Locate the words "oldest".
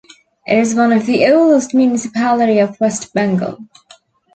1.27-1.75